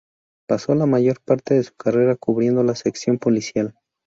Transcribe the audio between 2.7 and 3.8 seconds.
sección policial.